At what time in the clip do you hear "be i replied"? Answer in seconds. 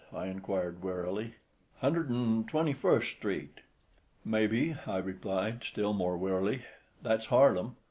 4.47-5.63